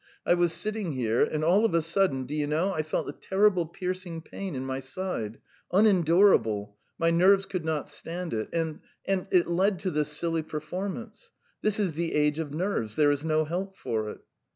[0.25, 3.11] "I was sitting here, and all of a sudden, do you know, I felt a
[3.11, 5.39] terrible piercing pain in my side...
[5.71, 8.79] unendurable, my nerves could not stand it, and...
[9.05, 11.29] and it led to this silly performance.
[11.61, 14.21] This is the age of nerves; there is no help for it."